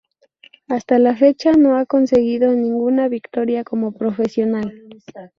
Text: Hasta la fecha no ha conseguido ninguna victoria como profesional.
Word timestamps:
Hasta 0.67 0.97
la 0.97 1.15
fecha 1.15 1.51
no 1.51 1.77
ha 1.77 1.85
conseguido 1.85 2.51
ninguna 2.53 3.07
victoria 3.07 3.63
como 3.63 3.91
profesional. 3.91 4.73